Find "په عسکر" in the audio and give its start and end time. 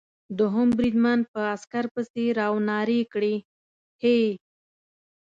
1.31-1.85